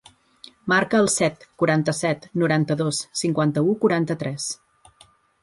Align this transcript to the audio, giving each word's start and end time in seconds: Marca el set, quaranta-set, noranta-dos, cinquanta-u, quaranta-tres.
Marca 0.71 1.01
el 1.03 1.09
set, 1.15 1.45
quaranta-set, 1.63 2.25
noranta-dos, 2.45 3.03
cinquanta-u, 3.23 3.77
quaranta-tres. 3.85 4.51